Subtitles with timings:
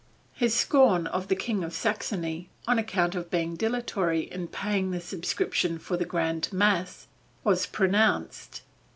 [0.33, 4.99] His scorn of the King of Saxony, on account of being dilatory in paying the
[4.99, 7.05] subscription for the Grand Mass,
[7.43, 8.63] was pronounced.